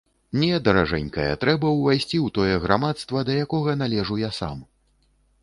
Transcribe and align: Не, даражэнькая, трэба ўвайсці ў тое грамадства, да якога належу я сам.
Не, 0.43 0.47
даражэнькая, 0.67 1.27
трэба 1.43 1.73
ўвайсці 1.75 2.17
ў 2.25 2.35
тое 2.39 2.55
грамадства, 2.65 3.25
да 3.29 3.37
якога 3.45 3.79
належу 3.85 4.19
я 4.27 4.31
сам. 4.41 4.57